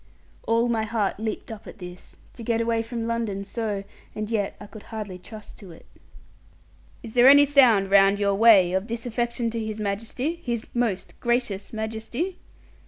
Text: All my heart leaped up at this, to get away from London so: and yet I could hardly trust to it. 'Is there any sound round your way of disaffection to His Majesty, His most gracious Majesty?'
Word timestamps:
All 0.47 0.67
my 0.67 0.81
heart 0.81 1.19
leaped 1.19 1.51
up 1.51 1.67
at 1.67 1.77
this, 1.77 2.15
to 2.33 2.41
get 2.41 2.59
away 2.59 2.81
from 2.81 3.05
London 3.05 3.43
so: 3.45 3.83
and 4.15 4.31
yet 4.31 4.55
I 4.59 4.65
could 4.65 4.81
hardly 4.89 5.19
trust 5.19 5.59
to 5.59 5.69
it. 5.69 5.85
'Is 7.03 7.13
there 7.13 7.27
any 7.29 7.45
sound 7.45 7.91
round 7.91 8.17
your 8.19 8.33
way 8.33 8.73
of 8.73 8.87
disaffection 8.87 9.51
to 9.51 9.63
His 9.63 9.79
Majesty, 9.79 10.41
His 10.43 10.65
most 10.73 11.13
gracious 11.19 11.71
Majesty?' 11.71 12.39